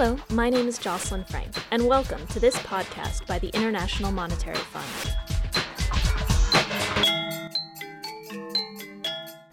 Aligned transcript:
Hello, 0.00 0.16
my 0.30 0.48
name 0.48 0.68
is 0.68 0.78
Jocelyn 0.78 1.24
Frank, 1.24 1.52
and 1.72 1.84
welcome 1.84 2.24
to 2.28 2.38
this 2.38 2.56
podcast 2.58 3.26
by 3.26 3.40
the 3.40 3.48
International 3.48 4.12
Monetary 4.12 4.54
Fund. 4.54 4.86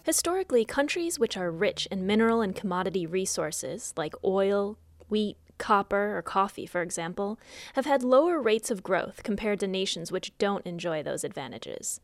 Historically, 0.04 0.64
countries 0.64 1.18
which 1.18 1.36
are 1.36 1.50
rich 1.50 1.88
in 1.90 2.06
mineral 2.06 2.42
and 2.42 2.54
commodity 2.54 3.06
resources, 3.06 3.92
like 3.96 4.14
oil, 4.22 4.78
wheat, 5.08 5.36
copper, 5.58 6.16
or 6.16 6.22
coffee, 6.22 6.64
for 6.64 6.80
example, 6.80 7.40
have 7.72 7.86
had 7.86 8.04
lower 8.04 8.40
rates 8.40 8.70
of 8.70 8.84
growth 8.84 9.24
compared 9.24 9.58
to 9.58 9.66
nations 9.66 10.12
which 10.12 10.38
don't 10.38 10.64
enjoy 10.64 11.02
those 11.02 11.24
advantages. 11.24 12.00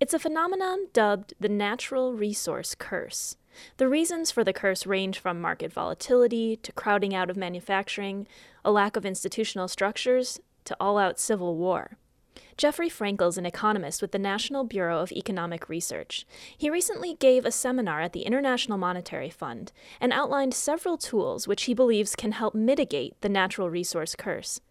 It's 0.00 0.14
a 0.14 0.18
phenomenon 0.18 0.86
dubbed 0.94 1.34
the 1.38 1.50
natural 1.50 2.14
resource 2.14 2.74
curse. 2.74 3.36
The 3.76 3.86
reasons 3.86 4.30
for 4.30 4.42
the 4.42 4.54
curse 4.54 4.86
range 4.86 5.18
from 5.18 5.42
market 5.42 5.70
volatility 5.70 6.56
to 6.56 6.72
crowding 6.72 7.14
out 7.14 7.28
of 7.28 7.36
manufacturing, 7.36 8.26
a 8.64 8.72
lack 8.72 8.96
of 8.96 9.04
institutional 9.04 9.68
structures, 9.68 10.40
to 10.64 10.74
all 10.80 10.96
out 10.96 11.20
civil 11.20 11.54
war. 11.54 11.98
Jeffrey 12.56 12.88
Frankel 12.88 13.28
is 13.28 13.36
an 13.36 13.44
economist 13.44 14.00
with 14.00 14.12
the 14.12 14.18
National 14.18 14.64
Bureau 14.64 15.00
of 15.00 15.12
Economic 15.12 15.68
Research. 15.68 16.24
He 16.56 16.70
recently 16.70 17.16
gave 17.16 17.44
a 17.44 17.52
seminar 17.52 18.00
at 18.00 18.14
the 18.14 18.22
International 18.22 18.78
Monetary 18.78 19.28
Fund 19.28 19.70
and 20.00 20.14
outlined 20.14 20.54
several 20.54 20.96
tools 20.96 21.46
which 21.46 21.64
he 21.64 21.74
believes 21.74 22.16
can 22.16 22.32
help 22.32 22.54
mitigate 22.54 23.20
the 23.20 23.28
natural 23.28 23.68
resource 23.68 24.14
curse. 24.16 24.62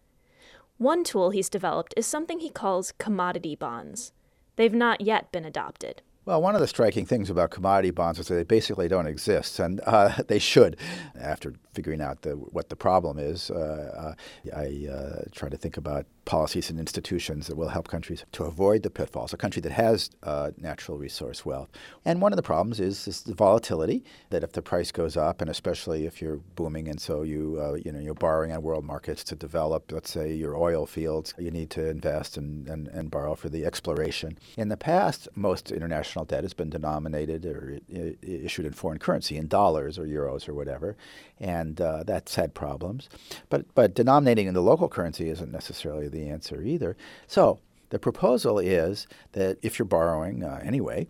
One 0.78 1.04
tool 1.04 1.30
he's 1.30 1.48
developed 1.48 1.94
is 1.96 2.04
something 2.04 2.40
he 2.40 2.50
calls 2.50 2.92
commodity 2.98 3.54
bonds. 3.54 4.12
They've 4.60 4.74
not 4.74 5.00
yet 5.00 5.32
been 5.32 5.46
adopted. 5.46 6.02
Well, 6.26 6.42
one 6.42 6.54
of 6.54 6.60
the 6.60 6.66
striking 6.66 7.06
things 7.06 7.30
about 7.30 7.50
commodity 7.50 7.92
bonds 7.92 8.18
is 8.18 8.28
that 8.28 8.34
they 8.34 8.44
basically 8.44 8.88
don't 8.88 9.06
exist, 9.06 9.58
and 9.58 9.80
uh, 9.86 10.22
they 10.28 10.38
should. 10.38 10.76
After 11.18 11.54
figuring 11.72 12.02
out 12.02 12.22
the, 12.22 12.32
what 12.32 12.68
the 12.68 12.76
problem 12.76 13.18
is, 13.18 13.50
uh, 13.50 14.14
uh, 14.14 14.56
I 14.56 14.88
uh, 14.90 15.22
try 15.32 15.48
to 15.48 15.56
think 15.56 15.76
about 15.76 16.04
policies 16.24 16.68
and 16.68 16.78
institutions 16.78 17.46
that 17.46 17.56
will 17.56 17.68
help 17.68 17.88
countries 17.88 18.24
to 18.32 18.44
avoid 18.44 18.82
the 18.82 18.90
pitfalls. 18.90 19.32
A 19.32 19.36
country 19.36 19.62
that 19.62 19.72
has 19.72 20.10
uh, 20.22 20.50
natural 20.58 20.98
resource 20.98 21.44
wealth, 21.44 21.70
and 22.04 22.20
one 22.20 22.32
of 22.32 22.36
the 22.36 22.42
problems 22.42 22.80
is, 22.80 23.08
is, 23.08 23.22
the 23.22 23.34
volatility. 23.34 24.04
That 24.28 24.44
if 24.44 24.52
the 24.52 24.62
price 24.62 24.92
goes 24.92 25.16
up, 25.16 25.40
and 25.40 25.50
especially 25.50 26.06
if 26.06 26.20
you're 26.20 26.40
booming, 26.54 26.88
and 26.88 27.00
so 27.00 27.22
you 27.22 27.58
uh, 27.60 27.74
you 27.82 27.92
know 27.92 27.98
you're 27.98 28.14
borrowing 28.14 28.52
on 28.52 28.62
world 28.62 28.84
markets 28.84 29.24
to 29.24 29.34
develop, 29.36 29.90
let's 29.90 30.10
say 30.10 30.32
your 30.32 30.56
oil 30.56 30.86
fields, 30.86 31.34
you 31.38 31.50
need 31.50 31.70
to 31.70 31.88
invest 31.88 32.36
and, 32.36 32.68
and, 32.68 32.88
and 32.88 33.10
borrow 33.10 33.34
for 33.34 33.48
the 33.48 33.64
exploration. 33.64 34.38
In 34.58 34.68
the 34.68 34.76
past, 34.76 35.28
most 35.34 35.72
international 35.72 36.19
debt 36.24 36.44
has 36.44 36.54
been 36.54 36.70
denominated 36.70 37.46
or 37.46 37.78
issued 38.22 38.66
in 38.66 38.72
foreign 38.72 38.98
currency, 38.98 39.36
in 39.36 39.46
dollars 39.48 39.98
or 39.98 40.04
euros 40.04 40.48
or 40.48 40.54
whatever, 40.54 40.96
and 41.38 41.80
uh, 41.80 42.02
that's 42.04 42.34
had 42.34 42.54
problems. 42.54 43.08
But 43.48 43.72
but 43.74 43.94
denominating 43.94 44.46
in 44.46 44.54
the 44.54 44.62
local 44.62 44.88
currency 44.88 45.28
isn't 45.28 45.52
necessarily 45.52 46.08
the 46.08 46.28
answer 46.28 46.62
either. 46.62 46.96
So 47.26 47.60
the 47.90 47.98
proposal 47.98 48.58
is 48.58 49.06
that 49.32 49.58
if 49.62 49.78
you're 49.78 49.86
borrowing 49.86 50.42
uh, 50.42 50.60
anyway, 50.62 51.08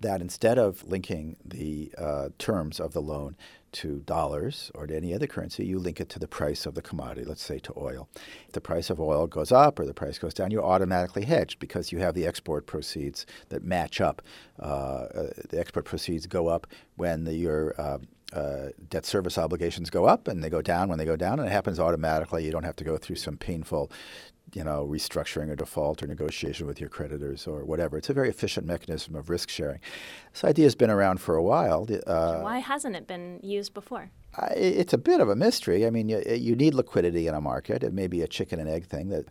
that 0.00 0.20
instead 0.20 0.58
of 0.58 0.84
linking 0.84 1.36
the 1.44 1.92
uh, 1.98 2.28
terms 2.38 2.78
of 2.80 2.92
the 2.92 3.02
loan 3.02 3.36
to 3.72 4.00
dollars 4.00 4.70
or 4.74 4.86
to 4.86 4.96
any 4.96 5.14
other 5.14 5.26
currency, 5.26 5.64
you 5.64 5.78
link 5.78 6.00
it 6.00 6.08
to 6.10 6.18
the 6.18 6.28
price 6.28 6.66
of 6.66 6.74
the 6.74 6.82
commodity, 6.82 7.24
let's 7.24 7.42
say 7.42 7.58
to 7.60 7.72
oil. 7.76 8.08
If 8.46 8.52
the 8.52 8.60
price 8.60 8.90
of 8.90 9.00
oil 9.00 9.26
goes 9.26 9.52
up 9.52 9.78
or 9.78 9.86
the 9.86 9.94
price 9.94 10.18
goes 10.18 10.34
down, 10.34 10.50
you're 10.50 10.64
automatically 10.64 11.24
hedged 11.24 11.58
because 11.58 11.92
you 11.92 11.98
have 11.98 12.14
the 12.14 12.26
export 12.26 12.66
proceeds 12.66 13.26
that 13.48 13.62
match 13.62 14.00
up. 14.00 14.22
Uh, 14.60 14.64
uh, 14.64 15.30
the 15.48 15.58
export 15.58 15.84
proceeds 15.84 16.26
go 16.26 16.48
up 16.48 16.66
when 16.96 17.24
the, 17.24 17.34
your 17.34 17.74
uh, 17.78 17.98
uh, 18.32 18.68
debt 18.90 19.06
service 19.06 19.38
obligations 19.38 19.90
go 19.90 20.04
up 20.04 20.28
and 20.28 20.44
they 20.44 20.50
go 20.50 20.60
down 20.60 20.88
when 20.88 20.98
they 20.98 21.04
go 21.04 21.16
down, 21.16 21.38
and 21.38 21.48
it 21.48 21.52
happens 21.52 21.80
automatically. 21.80 22.44
You 22.44 22.50
don't 22.50 22.64
have 22.64 22.76
to 22.76 22.84
go 22.84 22.96
through 22.96 23.16
some 23.16 23.36
painful 23.36 23.90
you 24.54 24.64
know, 24.64 24.86
restructuring 24.86 25.50
or 25.50 25.56
default 25.56 26.02
or 26.02 26.06
negotiation 26.06 26.66
with 26.66 26.80
your 26.80 26.88
creditors 26.88 27.46
or 27.46 27.64
whatever. 27.64 27.98
It's 27.98 28.10
a 28.10 28.14
very 28.14 28.28
efficient 28.28 28.66
mechanism 28.66 29.14
of 29.14 29.30
risk 29.30 29.48
sharing. 29.48 29.80
This 30.32 30.44
idea 30.44 30.64
has 30.66 30.74
been 30.74 30.90
around 30.90 31.20
for 31.20 31.36
a 31.36 31.42
while. 31.42 31.86
Uh, 32.06 32.40
Why 32.40 32.58
hasn't 32.58 32.96
it 32.96 33.06
been 33.06 33.40
used 33.42 33.74
before? 33.74 34.10
it's 34.56 34.92
a 34.92 34.98
bit 34.98 35.20
of 35.20 35.28
a 35.28 35.36
mystery. 35.36 35.86
I 35.86 35.90
mean, 35.90 36.08
you, 36.08 36.22
you, 36.28 36.54
need 36.54 36.74
liquidity 36.74 37.26
in 37.26 37.34
a 37.34 37.40
market. 37.40 37.82
It 37.82 37.92
may 37.92 38.06
be 38.06 38.22
a 38.22 38.28
chicken 38.28 38.60
and 38.60 38.68
egg 38.68 38.86
thing 38.86 39.08
that 39.08 39.26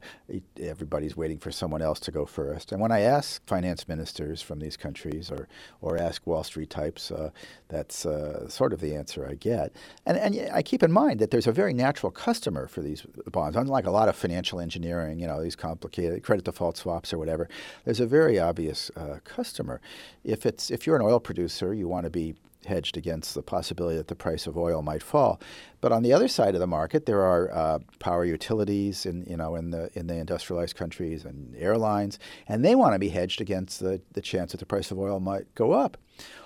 everybody's 0.59 1.15
waiting 1.15 1.37
for 1.37 1.51
someone 1.51 1.81
else 1.81 1.99
to 2.01 2.11
go 2.11 2.25
first. 2.25 2.71
And 2.71 2.81
when 2.81 2.91
I 2.91 3.01
ask 3.01 3.45
finance 3.45 3.87
ministers 3.87 4.41
from 4.41 4.59
these 4.59 4.75
countries 4.75 5.31
or, 5.31 5.47
or 5.81 5.97
ask 5.97 6.25
Wall 6.25 6.43
Street 6.43 6.69
types, 6.69 7.11
uh, 7.11 7.29
that's 7.69 8.05
uh, 8.05 8.49
sort 8.49 8.73
of 8.73 8.81
the 8.81 8.95
answer 8.95 9.27
I 9.29 9.35
get. 9.35 9.73
And, 10.05 10.17
and 10.17 10.49
I 10.51 10.61
keep 10.61 10.83
in 10.83 10.91
mind 10.91 11.19
that 11.19 11.31
there's 11.31 11.47
a 11.47 11.53
very 11.53 11.73
natural 11.73 12.11
customer 12.11 12.67
for 12.67 12.81
these 12.81 13.05
bonds. 13.31 13.55
Unlike 13.55 13.85
a 13.85 13.91
lot 13.91 14.09
of 14.09 14.15
financial 14.15 14.59
engineering, 14.59 15.06
you 15.15 15.27
know, 15.27 15.41
these 15.41 15.55
complicated 15.55 16.23
credit 16.23 16.45
default 16.45 16.77
swaps 16.77 17.13
or 17.13 17.17
whatever, 17.17 17.47
there's 17.85 17.99
a 17.99 18.07
very 18.07 18.39
obvious 18.39 18.91
uh, 18.95 19.19
customer. 19.23 19.79
If, 20.23 20.45
it's, 20.45 20.71
if 20.71 20.85
you're 20.85 20.95
an 20.95 21.01
oil 21.01 21.19
producer, 21.19 21.73
you 21.73 21.87
want 21.87 22.05
to 22.05 22.09
be 22.09 22.35
hedged 22.65 22.97
against 22.97 23.33
the 23.33 23.41
possibility 23.41 23.97
that 23.97 24.07
the 24.07 24.15
price 24.15 24.47
of 24.47 24.57
oil 24.57 24.81
might 24.81 25.03
fall. 25.03 25.39
But 25.79 25.91
on 25.91 26.01
the 26.01 26.13
other 26.13 26.27
side 26.27 26.55
of 26.55 26.59
the 26.59 26.67
market, 26.67 27.05
there 27.05 27.21
are 27.21 27.53
uh, 27.53 27.79
power 27.99 28.25
utilities 28.25 29.05
in 29.05 29.25
you 29.29 29.37
know 29.37 29.55
in 29.55 29.69
the 29.71 29.89
in 29.93 30.07
the 30.07 30.15
industrialized 30.15 30.75
countries 30.75 31.25
and 31.25 31.55
airlines, 31.55 32.19
and 32.47 32.65
they 32.65 32.75
want 32.75 32.93
to 32.93 32.99
be 32.99 33.09
hedged 33.09 33.41
against 33.41 33.79
the, 33.79 34.01
the 34.13 34.21
chance 34.21 34.51
that 34.51 34.59
the 34.59 34.65
price 34.65 34.91
of 34.91 34.97
oil 34.97 35.19
might 35.19 35.53
go 35.55 35.71
up. 35.73 35.97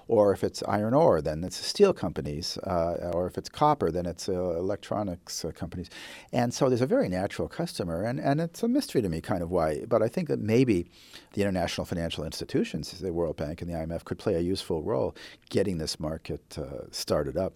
Or 0.08 0.34
if 0.34 0.44
it's 0.44 0.62
iron 0.68 0.94
ore, 0.94 1.22
then 1.22 1.46
it's 1.46 1.56
steel 1.56 1.94
companies. 1.94 2.58
Uh, 2.58 3.12
or 3.14 3.28
if 3.28 3.38
it's 3.38 3.48
copper, 3.48 3.92
then 3.92 4.06
it's 4.06 4.28
uh, 4.28 4.34
electronics 4.58 5.46
uh, 5.46 5.52
companies. 5.52 5.90
And 6.34 6.54
so 6.54 6.68
there's 6.68 6.82
a 6.82 6.86
very 6.86 7.08
natural 7.08 7.48
customer, 7.48 8.04
and, 8.04 8.20
and 8.20 8.42
it's 8.42 8.62
a 8.62 8.68
mystery 8.68 9.02
to 9.02 9.08
me 9.08 9.22
kind 9.22 9.42
of 9.42 9.50
why. 9.50 9.86
But 9.86 10.02
I 10.02 10.10
think 10.10 10.28
that 10.28 10.40
maybe 10.40 10.88
the 11.32 11.42
international 11.42 11.86
financial 11.86 12.26
institutions, 12.26 12.92
the 13.00 13.14
World 13.14 13.38
Bank 13.38 13.62
and 13.62 13.72
the 13.72 13.76
IMF, 13.76 14.04
could 14.04 14.20
play 14.20 14.36
a 14.36 14.42
useful 14.42 14.82
role 14.82 15.16
getting 15.50 15.78
this 15.78 15.98
market 15.98 16.58
uh, 16.58 16.92
started 16.92 17.38
up. 17.38 17.54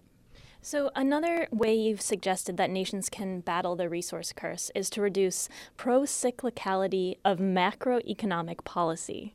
So, 0.62 0.90
another 0.96 1.46
way 1.52 1.74
you've 1.74 2.00
suggested 2.00 2.56
that 2.56 2.70
nations 2.70 3.08
can 3.08 3.40
battle 3.40 3.76
the 3.76 3.88
resource 3.88 4.32
curse 4.32 4.70
is 4.74 4.90
to 4.90 5.00
reduce 5.00 5.48
pro 5.76 6.00
cyclicality 6.02 7.18
of 7.24 7.38
macroeconomic 7.38 8.64
policy. 8.64 9.34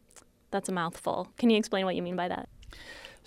That's 0.52 0.68
a 0.68 0.74
mouthful. 0.74 1.30
Can 1.38 1.50
you 1.50 1.58
explain 1.58 1.86
what 1.86 1.96
you 1.96 2.02
mean 2.02 2.18
by 2.18 2.28
that? 2.28 2.50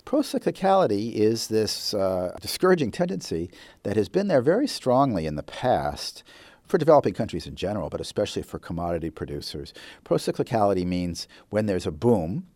Procyclicality 0.04 1.14
is 1.14 1.48
this 1.48 1.94
uh, 1.94 2.36
discouraging 2.40 2.90
tendency 2.90 3.50
that 3.84 3.96
has 3.96 4.10
been 4.10 4.28
there 4.28 4.42
very 4.42 4.66
strongly 4.66 5.24
in 5.24 5.36
the 5.36 5.42
past 5.42 6.22
for 6.66 6.76
developing 6.76 7.14
countries 7.14 7.46
in 7.46 7.54
general, 7.54 7.88
but 7.88 8.00
especially 8.00 8.42
for 8.42 8.58
commodity 8.58 9.08
producers. 9.08 9.72
Procyclicality 10.04 10.84
means 10.84 11.26
when 11.48 11.66
there's 11.66 11.86
a 11.86 11.90
boom, 11.90 12.46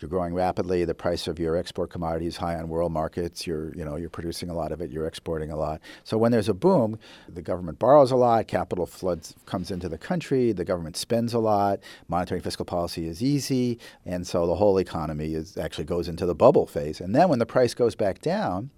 you're 0.00 0.08
growing 0.08 0.34
rapidly. 0.34 0.84
The 0.84 0.94
price 0.94 1.26
of 1.26 1.38
your 1.38 1.56
export 1.56 1.90
commodity 1.90 2.26
is 2.26 2.36
high 2.36 2.56
on 2.56 2.68
world 2.68 2.92
markets. 2.92 3.46
You're, 3.46 3.74
you 3.74 3.84
know, 3.84 3.96
you're 3.96 4.08
producing 4.08 4.48
a 4.48 4.54
lot 4.54 4.72
of 4.72 4.80
it. 4.80 4.90
You're 4.90 5.06
exporting 5.06 5.50
a 5.50 5.56
lot. 5.56 5.80
So 6.04 6.16
when 6.16 6.32
there's 6.32 6.48
a 6.48 6.54
boom, 6.54 6.98
the 7.28 7.42
government 7.42 7.78
borrows 7.78 8.10
a 8.10 8.16
lot. 8.16 8.46
Capital 8.46 8.86
floods 8.86 9.34
comes 9.46 9.70
into 9.70 9.88
the 9.88 9.98
country. 9.98 10.52
The 10.52 10.64
government 10.64 10.96
spends 10.96 11.34
a 11.34 11.38
lot. 11.38 11.80
Monetary 12.06 12.40
fiscal 12.40 12.64
policy 12.64 13.06
is 13.08 13.22
easy, 13.22 13.78
and 14.06 14.26
so 14.26 14.46
the 14.46 14.54
whole 14.54 14.78
economy 14.78 15.34
is 15.34 15.56
actually 15.56 15.84
goes 15.84 16.08
into 16.08 16.26
the 16.26 16.34
bubble 16.34 16.66
phase. 16.66 17.00
And 17.00 17.14
then 17.14 17.28
when 17.28 17.38
the 17.38 17.46
price 17.46 17.74
goes 17.74 17.94
back 17.94 18.20
down 18.20 18.70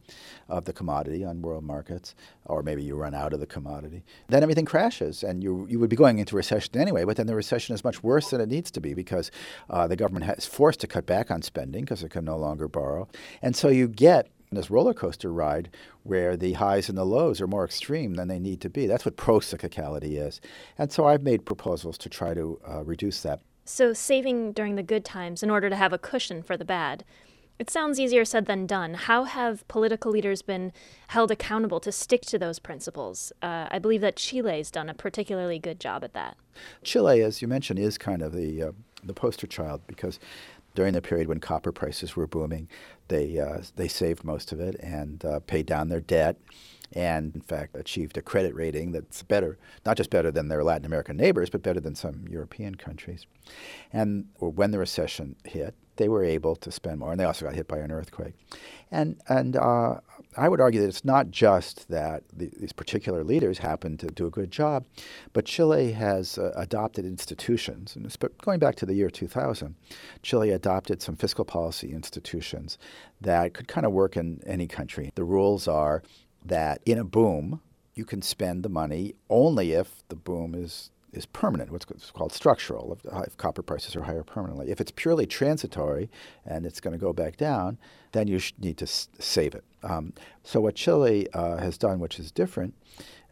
of 0.48 0.65
the 0.65 0.72
commodity 0.72 1.25
on 1.25 1.43
world 1.43 1.65
markets, 1.65 2.15
or 2.44 2.62
maybe 2.62 2.82
you 2.82 2.97
run 2.97 3.15
out 3.15 3.32
of 3.32 3.41
the 3.41 3.47
commodity, 3.47 4.03
then 4.28 4.43
everything 4.43 4.65
crashes, 4.65 5.22
and 5.22 5.43
you 5.43 5.66
you 5.69 5.78
would 5.78 5.91
be 5.91 5.97
going 5.97 6.19
into 6.19 6.37
recession 6.37 6.78
anyway. 6.78 7.04
But 7.04 7.16
then 7.16 7.26
the 7.26 7.34
recession 7.34 7.75
is 7.75 7.84
much 7.84 8.03
worse 8.03 8.31
than 8.31 8.41
it 8.41 8.48
needs 8.48 8.71
to 8.72 8.81
be 8.81 8.94
because 8.94 9.31
uh, 9.69 9.87
the 9.87 9.97
government 9.97 10.31
is 10.38 10.47
forced 10.47 10.81
to 10.81 10.87
cut 10.87 11.07
back 11.07 11.30
on 11.30 11.42
spending 11.42 11.84
because 11.84 12.03
it 12.03 12.10
can 12.10 12.24
no 12.24 12.36
longer 12.36 12.68
borrow. 12.68 13.09
And 13.42 13.57
so 13.57 13.68
you 13.68 13.89
get 13.89 14.28
this 14.53 14.71
roller 14.71 14.95
coaster 14.95 15.33
ride 15.33 15.71
where 16.03 16.36
the 16.36 16.54
highs 16.54 16.89
and 16.89 16.98
the 16.98 17.04
lows 17.04 17.41
are 17.41 17.47
more 17.47 17.65
extreme 17.65 18.15
than 18.15 18.28
they 18.28 18.39
need 18.39 18.60
to 18.60 18.71
be. 18.71 18.86
That's 18.86 19.04
what 19.04 19.16
procyclicality 19.16 20.21
is. 20.21 20.41
And 20.77 20.91
so 20.91 21.06
I've 21.06 21.22
made 21.22 21.45
proposals 21.45 21.97
to 21.98 22.09
try 22.09 22.34
to 22.34 22.60
uh, 22.68 22.84
reduce 22.84 23.22
that. 23.22 23.41
So, 23.65 23.92
saving 23.92 24.53
during 24.53 24.74
the 24.74 24.83
good 24.83 25.04
times 25.04 25.45
in 25.45 25.51
order 25.51 25.71
to 25.71 25.77
have 25.77 25.92
a 25.92 25.98
cushion 25.98 26.42
for 26.42 26.56
the 26.56 26.65
bad. 26.65 27.04
It 27.60 27.68
sounds 27.68 28.01
easier 28.01 28.24
said 28.24 28.47
than 28.47 28.65
done. 28.65 28.95
How 28.95 29.24
have 29.24 29.68
political 29.68 30.10
leaders 30.10 30.41
been 30.41 30.72
held 31.09 31.30
accountable 31.30 31.78
to 31.80 31.92
stick 31.92 32.22
to 32.22 32.39
those 32.39 32.59
principles? 32.59 33.34
Uh, 33.42 33.66
I 33.71 33.78
believe 33.78 34.01
that 34.01 34.16
Chile's 34.16 34.71
done 34.71 34.89
a 34.89 34.95
particularly 34.95 35.59
good 35.59 35.78
job 35.78 36.03
at 36.03 36.15
that. 36.15 36.39
Chile, 36.83 37.21
as 37.21 37.42
you 37.42 37.48
mentioned, 37.48 37.78
is 37.78 37.98
kind 37.98 38.22
of 38.22 38.33
the 38.33 38.62
uh, 38.62 38.72
the 39.04 39.12
poster 39.12 39.47
child 39.47 39.83
because 39.86 40.18
during 40.74 40.95
the 40.95 41.03
period 41.03 41.28
when 41.28 41.39
copper 41.39 41.71
prices 41.71 42.16
were 42.16 42.27
booming, 42.27 42.66
they 43.09 43.39
uh, 43.39 43.60
they 43.77 43.89
saved 43.89 44.24
most 44.24 44.53
of 44.53 44.60
it 44.60 44.77
and 44.80 45.22
uh, 45.27 45.41
paid 45.41 45.66
down 45.66 45.91
their 45.91 46.01
debt, 46.01 46.36
and 46.92 47.34
in 47.34 47.41
fact 47.41 47.77
achieved 47.77 48.16
a 48.16 48.22
credit 48.22 48.54
rating 48.54 48.92
that's 48.92 49.22
better, 49.22 49.59
not 49.87 49.97
just 49.97 50.10
better 50.10 50.31
than 50.31 50.48
their 50.48 50.65
Latin 50.65 50.87
American 50.87 51.16
neighbors, 51.16 51.51
but 51.51 51.63
better 51.63 51.81
than 51.81 51.95
some 51.95 52.27
European 52.28 52.75
countries. 52.75 53.27
And 53.92 54.27
when 54.39 54.71
the 54.71 54.78
recession 54.78 55.37
hit, 55.45 55.75
they 55.97 56.09
were 56.09 56.25
able 56.25 56.57
to 56.57 56.72
spend 56.72 56.98
more, 56.98 57.10
and 57.10 57.21
they 57.21 57.25
also 57.25 57.45
got 57.45 57.54
hit 57.54 57.69
by 57.69 57.77
an 57.77 57.91
earthquake. 57.91 58.33
And 58.91 59.21
and 59.28 59.57
uh, 59.57 60.01
I 60.34 60.48
would 60.48 60.60
argue 60.60 60.81
that 60.81 60.89
it's 60.89 61.04
not 61.04 61.31
just 61.31 61.89
that 61.91 62.22
the, 62.33 62.51
these 62.59 62.72
particular 62.72 63.22
leaders 63.22 63.59
happen 63.59 63.98
to 63.98 64.07
do 64.07 64.27
a 64.27 64.31
good 64.31 64.51
job, 64.51 64.87
but 65.34 65.45
Chile 65.45 65.92
has 65.92 66.39
uh, 66.39 66.53
adopted 66.57 67.04
institutions. 67.04 67.97
And 67.97 68.16
going 68.41 68.59
back 68.59 68.77
to 68.77 68.87
the 68.87 68.95
year 68.95 69.10
2000, 69.10 69.75
Chile 70.22 70.51
adopted 70.51 71.03
some 71.03 71.16
fiscal 71.16 71.45
policy 71.45 71.92
institutions 71.92 72.78
that 73.21 73.53
could 73.53 73.69
kind 73.69 73.84
of 73.84 73.92
work 73.92 74.16
in 74.16 74.41
any 74.47 74.66
country. 74.66 75.13
The 75.16 75.25
rules 75.25 75.69
are 75.69 76.03
that 76.45 76.81
in 76.84 76.98
a 76.98 77.04
boom, 77.04 77.60
you 77.95 78.04
can 78.04 78.22
spend 78.22 78.63
the 78.63 78.69
money 78.69 79.15
only 79.28 79.72
if 79.72 80.03
the 80.09 80.16
boom 80.16 80.54
is 80.54 80.91
is 81.13 81.27
permanent, 81.27 81.71
what's 81.72 81.84
called 82.13 82.33
structural, 82.33 82.92
if, 82.92 83.13
if, 83.27 83.37
copper 83.37 83.63
prices 83.63 83.97
are 83.97 84.03
higher 84.03 84.22
permanently. 84.22 84.71
If 84.71 84.81
it's 84.81 84.92
purely 84.92 85.27
transitory 85.27 86.09
and 86.47 86.65
it's 86.65 86.81
going 86.81 86.92
to 86.92 87.01
go 87.01 87.13
back 87.13 87.37
down, 87.37 87.78
then 88.13 88.28
you 88.28 88.41
need 88.60 88.77
to 88.78 88.84
s- 88.84 89.09
save 89.19 89.54
it. 89.54 89.65
Um, 89.83 90.13
so, 90.45 90.60
what 90.60 90.75
Chile 90.75 91.28
uh, 91.33 91.57
has 91.57 91.77
done, 91.77 91.98
which 91.98 92.19
is 92.19 92.31
different, 92.31 92.75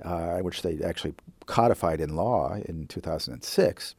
uh, 0.02 0.38
which 0.38 0.62
they 0.62 0.80
actually 0.82 1.14
codified 1.46 2.00
in 2.00 2.16
law 2.16 2.54
in 2.54 2.86
2006, 2.86 3.94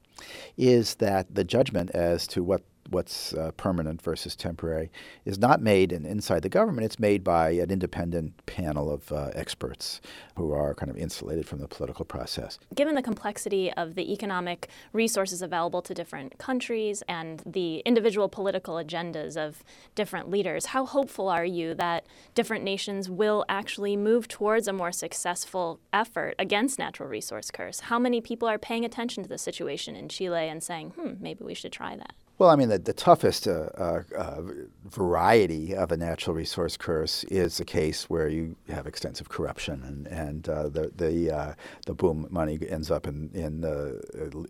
is 0.57 0.95
that 0.95 1.33
the 1.33 1.43
judgment 1.43 1.89
as 1.91 2.27
to 2.27 2.43
what 2.43 2.63
what's 2.89 3.33
uh, 3.33 3.51
permanent 3.57 4.01
versus 4.01 4.35
temporary 4.35 4.91
is 5.25 5.37
not 5.37 5.61
made 5.61 5.91
in, 5.91 6.05
inside 6.05 6.41
the 6.41 6.49
government. 6.49 6.85
It's 6.85 6.99
made 6.99 7.23
by 7.23 7.51
an 7.51 7.71
independent 7.71 8.45
panel 8.45 8.91
of 8.91 9.11
uh, 9.11 9.29
experts 9.33 10.01
who 10.35 10.53
are 10.53 10.73
kind 10.73 10.89
of 10.89 10.97
insulated 10.97 11.47
from 11.47 11.59
the 11.59 11.67
political 11.67 12.05
process. 12.05 12.59
Given 12.73 12.95
the 12.95 13.01
complexity 13.01 13.71
of 13.73 13.95
the 13.95 14.11
economic 14.11 14.69
resources 14.93 15.41
available 15.41 15.81
to 15.83 15.93
different 15.93 16.37
countries 16.37 17.03
and 17.07 17.41
the 17.45 17.79
individual 17.79 18.29
political 18.29 18.75
agendas 18.75 19.37
of 19.37 19.63
different 19.95 20.29
leaders, 20.29 20.67
how 20.67 20.85
hopeful 20.85 21.29
are 21.29 21.45
you 21.45 21.73
that 21.75 22.05
different 22.35 22.63
nations 22.63 23.09
will 23.09 23.45
actually 23.49 23.95
move 23.95 24.27
towards 24.27 24.67
a 24.67 24.73
more 24.73 24.91
successful 24.91 25.79
effort 25.93 26.35
against 26.39 26.79
natural 26.79 27.09
resource 27.09 27.51
curse? 27.51 27.81
How 27.81 27.99
many 27.99 28.21
people 28.21 28.47
are 28.47 28.57
paying 28.57 28.85
attention 28.85 29.23
to 29.23 29.29
the 29.29 29.37
situation 29.37 29.95
in 29.95 30.09
Chile 30.09 30.47
and 30.47 30.63
saying, 30.63 30.91
hmm, 30.91 31.13
maybe 31.19 31.43
we 31.43 31.53
should 31.53 31.71
try 31.71 31.95
that? 31.95 32.13
Well, 32.39 32.49
I 32.49 32.55
mean, 32.55 32.69
the, 32.69 32.79
the 32.79 32.93
toughest 32.93 33.49
uh, 33.49 33.67
uh, 33.77 34.03
uh, 34.17 34.41
variety 34.85 35.75
of 35.75 35.91
a 35.91 35.97
natural 35.97 36.33
resource 36.33 36.77
curse 36.77 37.25
is 37.25 37.59
a 37.59 37.65
case 37.65 38.09
where 38.09 38.29
you 38.29 38.55
have 38.69 38.87
extensive 38.87 39.27
corruption 39.27 39.83
and, 39.83 40.07
and 40.07 40.47
uh, 40.47 40.69
the 40.69 40.89
the 40.95 41.35
uh, 41.35 41.53
the 41.85 41.93
boom 41.93 42.27
money 42.29 42.57
ends 42.69 42.91
up 42.91 43.07
in 43.07 43.29
in 43.33 43.59
the 43.59 44.01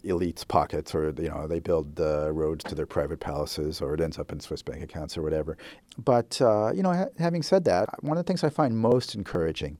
elites' 0.04 0.48
pockets, 0.48 0.94
or 0.94 1.16
you 1.18 1.30
know 1.30 1.48
they 1.48 1.60
build 1.60 2.00
uh, 2.00 2.32
roads 2.32 2.64
to 2.66 2.76
their 2.76 2.86
private 2.86 3.20
palaces, 3.20 3.82
or 3.82 3.96
it 3.96 4.02
ends 4.02 4.20
up 4.20 4.32
in 4.32 4.40
Swiss 4.40 4.62
bank 4.62 4.84
accounts 4.84 5.18
or 5.18 5.24
whatever. 5.24 5.58
But 5.98 6.40
you 6.40 6.84
know, 6.84 6.94
ha- 6.94 7.10
having 7.18 7.42
said 7.42 7.66
that, 7.66 8.04
one 8.04 8.18
of 8.20 8.24
the 8.24 8.28
things 8.28 8.44
I 8.44 8.50
find 8.50 8.78
most 8.78 9.16
encouraging 9.16 9.80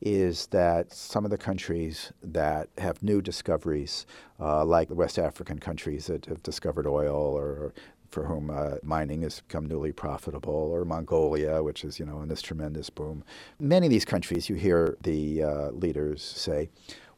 is 0.00 0.46
that 0.46 0.94
some 0.94 1.26
of 1.26 1.30
the 1.30 1.36
countries 1.36 2.10
that 2.22 2.70
have 2.78 3.02
new 3.02 3.20
discoveries, 3.20 4.06
like 4.38 4.88
the 4.88 4.94
West 4.94 5.18
African 5.18 5.58
countries 5.58 6.06
that 6.06 6.24
have 6.24 6.42
discovered 6.42 6.86
oil 6.86 7.14
or 7.14 7.49
or 7.50 7.74
for 8.10 8.24
whom 8.24 8.50
uh, 8.50 8.74
mining 8.82 9.22
has 9.22 9.40
become 9.40 9.66
newly 9.66 9.92
profitable, 9.92 10.52
or 10.52 10.84
Mongolia, 10.84 11.62
which 11.62 11.84
is 11.84 11.98
you 11.98 12.06
know 12.06 12.20
in 12.22 12.28
this 12.28 12.42
tremendous 12.42 12.90
boom. 12.90 13.24
Many 13.58 13.86
of 13.86 13.90
these 13.90 14.04
countries, 14.04 14.48
you 14.48 14.56
hear 14.56 14.96
the 15.02 15.42
uh, 15.42 15.70
leaders 15.70 16.22
say, 16.22 16.68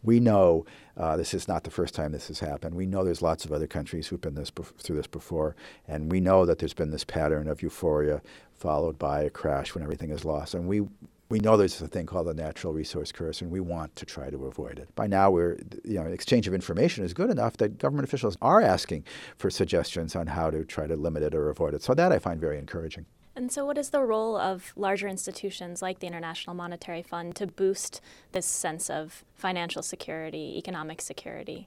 "We 0.02 0.20
know 0.20 0.66
uh, 0.96 1.16
this 1.16 1.32
is 1.34 1.48
not 1.48 1.64
the 1.64 1.70
first 1.70 1.94
time 1.94 2.12
this 2.12 2.28
has 2.28 2.40
happened. 2.40 2.74
We 2.74 2.86
know 2.86 3.04
there's 3.04 3.22
lots 3.22 3.44
of 3.44 3.52
other 3.52 3.66
countries 3.66 4.08
who've 4.08 4.20
been 4.20 4.34
this 4.34 4.52
through 4.78 4.96
this 4.96 5.06
before, 5.06 5.56
and 5.88 6.10
we 6.12 6.20
know 6.20 6.44
that 6.44 6.58
there's 6.58 6.74
been 6.74 6.90
this 6.90 7.04
pattern 7.04 7.48
of 7.48 7.62
euphoria 7.62 8.20
followed 8.54 8.98
by 8.98 9.22
a 9.22 9.30
crash 9.30 9.74
when 9.74 9.82
everything 9.82 10.10
is 10.10 10.24
lost, 10.24 10.54
and 10.54 10.68
we 10.68 10.86
we 11.32 11.40
know 11.40 11.56
there's 11.56 11.80
a 11.80 11.88
thing 11.88 12.04
called 12.04 12.26
the 12.26 12.34
natural 12.34 12.74
resource 12.74 13.10
curse, 13.10 13.40
and 13.40 13.50
we 13.50 13.58
want 13.58 13.96
to 13.96 14.04
try 14.04 14.28
to 14.28 14.44
avoid 14.44 14.78
it. 14.78 14.94
By 14.94 15.06
now, 15.06 15.30
we're 15.30 15.56
you 15.82 15.94
know 15.94 16.04
exchange 16.04 16.46
of 16.46 16.52
information 16.52 17.04
is 17.04 17.14
good 17.14 17.30
enough 17.30 17.56
that 17.56 17.78
government 17.78 18.06
officials 18.06 18.36
are 18.42 18.60
asking 18.60 19.04
for 19.38 19.48
suggestions 19.48 20.14
on 20.14 20.26
how 20.26 20.50
to 20.50 20.62
try 20.62 20.86
to 20.86 20.94
limit 20.94 21.22
it 21.22 21.34
or 21.34 21.48
avoid 21.48 21.72
it. 21.72 21.82
So 21.82 21.94
that 21.94 22.12
I 22.12 22.18
find 22.18 22.38
very 22.38 22.58
encouraging. 22.58 23.06
And 23.34 23.50
so, 23.50 23.64
what 23.64 23.78
is 23.78 23.88
the 23.88 24.02
role 24.02 24.36
of 24.36 24.74
larger 24.76 25.08
institutions 25.08 25.80
like 25.80 26.00
the 26.00 26.06
International 26.06 26.54
Monetary 26.54 27.00
Fund 27.00 27.34
to 27.36 27.46
boost 27.46 28.02
this 28.32 28.44
sense 28.44 28.90
of 28.90 29.24
financial 29.34 29.82
security, 29.82 30.58
economic 30.58 31.00
security? 31.00 31.66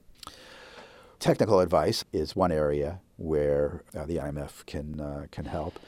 Technical 1.18 1.60
advice 1.60 2.06
is 2.14 2.36
one 2.36 2.52
area 2.52 3.00
where 3.18 3.82
uh, 3.98 4.06
the 4.06 4.18
IMF 4.18 4.64
can 4.68 5.02
uh, 5.02 5.26
can 5.32 5.46
help 5.46 5.80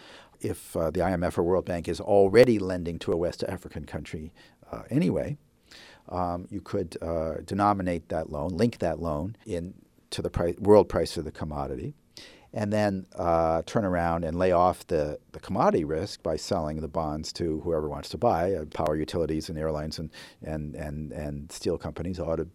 if 0.42 0.76
uh, 0.76 0.92
the 0.92 1.00
IMF 1.02 1.38
or 1.38 1.44
World 1.44 1.66
Bank 1.66 1.88
is 1.88 2.00
already 2.00 2.60
lending 2.60 3.00
to 3.00 3.12
a 3.12 3.18
West 3.18 3.44
African 3.48 3.86
country 3.86 4.34
uh, 4.72 4.84
anyway, 4.90 5.38
um, 6.10 6.48
you 6.50 6.62
could 6.62 6.98
uh, 7.02 7.36
denominate 7.46 8.10
that 8.10 8.32
loan, 8.32 8.50
link 8.50 8.80
that 8.80 9.00
loan 9.00 9.36
in 9.46 9.74
to 10.10 10.22
the 10.22 10.30
price, 10.30 10.56
world 10.58 10.88
price 10.88 11.18
of 11.18 11.26
the 11.26 11.32
commodity, 11.32 11.94
and 12.54 12.72
then 12.72 13.06
uh, 13.16 13.62
turn 13.66 13.84
around 13.84 14.24
and 14.24 14.38
lay 14.38 14.52
off 14.52 14.88
the, 14.88 15.20
the 15.34 15.40
commodity 15.40 15.84
risk 15.84 16.24
by 16.24 16.38
selling 16.38 16.80
the 16.80 16.88
bonds 16.88 17.34
to 17.34 17.60
whoever 17.62 17.90
wants 17.90 18.10
to 18.10 18.18
buy. 18.18 18.54
Uh, 18.54 18.66
power 18.66 18.96
utilities 18.96 19.50
and 19.50 19.58
airlines 19.58 20.00
and, 20.00 20.10
and, 20.42 20.76
and, 20.76 21.12
and 21.12 21.52
steel 21.52 21.78
companies 21.78 22.20
ought 22.20 22.38
to 22.38 22.48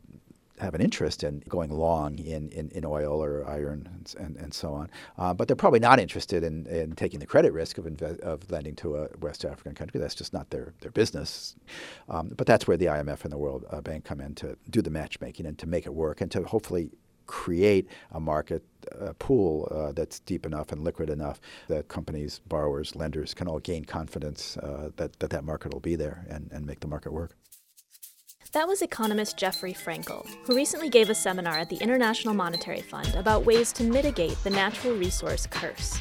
have 0.62 0.74
an 0.74 0.82
interest 0.82 1.24
in 1.24 1.42
going 1.48 1.70
long 1.70 2.18
in, 2.18 2.50
in, 2.50 2.70
in 2.70 2.84
oil 2.86 3.22
or 3.22 3.48
iron 3.48 3.88
and, 3.94 4.14
and, 4.18 4.36
and 4.36 4.54
so 4.54 4.74
on. 4.74 4.90
Uh, 5.18 5.34
but 5.34 5.48
they're 5.48 5.56
probably 5.56 5.80
not 5.80 6.00
interested 6.00 6.44
in, 6.44 6.66
in 6.66 6.94
taking 6.94 7.20
the 7.20 7.26
credit 7.26 7.52
risk 7.52 7.78
of, 7.78 7.86
inve- 7.86 8.20
of 8.20 8.50
lending 8.50 8.76
to 8.76 8.96
a 8.96 9.08
West 9.20 9.44
African 9.44 9.74
country. 9.74 10.00
That's 10.00 10.14
just 10.16 10.32
not 10.32 10.50
their, 10.50 10.74
their 10.80 10.92
business. 10.92 11.56
Um, 12.08 12.32
but 12.36 12.46
that's 12.46 12.66
where 12.68 12.78
the 12.78 12.86
IMF 12.86 13.24
and 13.24 13.32
the 13.32 13.38
World 13.38 13.66
uh, 13.70 13.82
Bank 13.82 14.04
come 14.04 14.20
in 14.20 14.34
to 14.36 14.56
do 14.70 14.82
the 14.82 14.90
matchmaking 14.90 15.46
and 15.46 15.58
to 15.58 15.66
make 15.66 15.86
it 15.86 15.94
work 15.94 16.20
and 16.20 16.30
to 16.32 16.44
hopefully 16.44 16.90
create 17.26 17.88
a 18.12 18.20
market 18.20 18.64
uh, 19.00 19.12
pool 19.18 19.68
uh, 19.70 19.92
that's 19.92 20.20
deep 20.20 20.46
enough 20.46 20.72
and 20.72 20.84
liquid 20.84 21.10
enough 21.10 21.40
that 21.68 21.88
companies, 21.88 22.40
borrowers, 22.48 22.96
lenders 22.96 23.34
can 23.34 23.48
all 23.48 23.60
gain 23.60 23.84
confidence 23.84 24.58
uh, 24.58 24.90
that, 24.96 25.18
that 25.20 25.30
that 25.30 25.44
market 25.44 25.72
will 25.72 25.80
be 25.80 25.96
there 25.96 26.26
and, 26.28 26.50
and 26.52 26.66
make 26.66 26.80
the 26.80 26.88
market 26.88 27.12
work. 27.12 27.36
That 28.52 28.68
was 28.68 28.82
economist 28.82 29.38
Jeffrey 29.38 29.72
Frankel, 29.72 30.28
who 30.44 30.54
recently 30.54 30.90
gave 30.90 31.08
a 31.08 31.14
seminar 31.14 31.54
at 31.54 31.70
the 31.70 31.78
International 31.78 32.34
Monetary 32.34 32.82
Fund 32.82 33.14
about 33.14 33.46
ways 33.46 33.72
to 33.72 33.82
mitigate 33.82 34.36
the 34.44 34.50
natural 34.50 34.94
resource 34.94 35.46
curse. 35.46 35.98